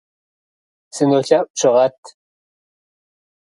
Сынолъэӏу, 0.95 1.49
щыгъэт. 1.59 1.99